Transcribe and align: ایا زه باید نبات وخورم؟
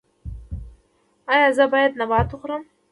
ایا 1.33 1.47
زه 1.57 1.65
باید 1.73 1.93
نبات 2.01 2.27
وخورم؟ 2.31 2.63